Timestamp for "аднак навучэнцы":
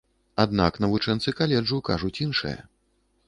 0.43-1.33